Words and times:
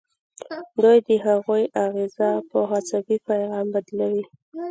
دوی 0.83 0.97
د 1.07 1.09
هغوی 1.27 1.63
اغیزه 1.85 2.29
په 2.49 2.57
عصبي 2.71 3.17
پیغام 3.29 3.65
بدلوي. 3.73 4.23